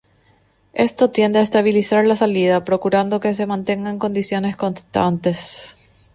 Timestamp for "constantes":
4.57-5.75